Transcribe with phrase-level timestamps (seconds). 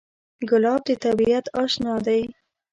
[0.49, 2.21] ګلاب د طبیعت اشنا دی.